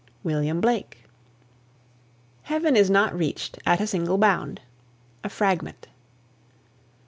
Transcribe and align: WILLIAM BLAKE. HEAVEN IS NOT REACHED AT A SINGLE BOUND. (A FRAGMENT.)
WILLIAM 0.23 0.61
BLAKE. 0.61 1.03
HEAVEN 2.41 2.75
IS 2.75 2.89
NOT 2.89 3.15
REACHED 3.15 3.59
AT 3.67 3.81
A 3.81 3.85
SINGLE 3.85 4.17
BOUND. 4.17 4.61
(A 5.23 5.29
FRAGMENT.) 5.29 5.89